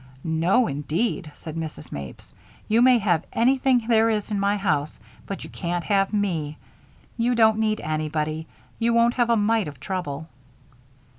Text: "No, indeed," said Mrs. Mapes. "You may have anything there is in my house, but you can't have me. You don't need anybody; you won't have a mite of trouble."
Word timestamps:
"No, 0.23 0.65
indeed," 0.65 1.31
said 1.35 1.55
Mrs. 1.55 1.91
Mapes. 1.91 2.33
"You 2.67 2.81
may 2.81 2.97
have 2.97 3.23
anything 3.33 3.83
there 3.87 4.09
is 4.09 4.31
in 4.31 4.39
my 4.39 4.57
house, 4.57 4.99
but 5.27 5.43
you 5.43 5.49
can't 5.51 5.83
have 5.83 6.11
me. 6.11 6.57
You 7.17 7.35
don't 7.35 7.59
need 7.59 7.79
anybody; 7.81 8.47
you 8.79 8.95
won't 8.95 9.13
have 9.13 9.29
a 9.29 9.37
mite 9.37 9.67
of 9.67 9.79
trouble." 9.79 10.27